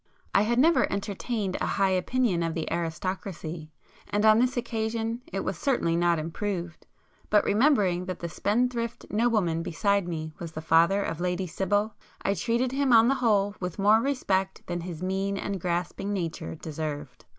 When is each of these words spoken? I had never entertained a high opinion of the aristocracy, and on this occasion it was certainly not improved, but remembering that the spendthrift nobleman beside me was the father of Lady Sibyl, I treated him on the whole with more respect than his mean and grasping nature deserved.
I 0.33 0.41
had 0.41 0.57
never 0.57 0.91
entertained 0.91 1.57
a 1.61 1.67
high 1.77 1.91
opinion 1.91 2.41
of 2.41 2.55
the 2.55 2.67
aristocracy, 2.73 3.69
and 4.09 4.25
on 4.25 4.39
this 4.39 4.57
occasion 4.57 5.21
it 5.31 5.41
was 5.41 5.59
certainly 5.59 5.95
not 5.95 6.17
improved, 6.17 6.87
but 7.29 7.43
remembering 7.43 8.05
that 8.05 8.17
the 8.17 8.27
spendthrift 8.27 9.05
nobleman 9.11 9.61
beside 9.61 10.07
me 10.07 10.33
was 10.39 10.53
the 10.53 10.59
father 10.59 11.03
of 11.03 11.19
Lady 11.19 11.45
Sibyl, 11.45 11.93
I 12.23 12.33
treated 12.33 12.71
him 12.71 12.91
on 12.91 13.09
the 13.09 13.13
whole 13.21 13.53
with 13.59 13.77
more 13.77 13.99
respect 14.01 14.65
than 14.65 14.81
his 14.81 15.03
mean 15.03 15.37
and 15.37 15.61
grasping 15.61 16.11
nature 16.13 16.55
deserved. 16.55 17.25